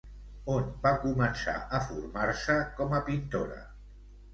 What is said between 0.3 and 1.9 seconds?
On va començar a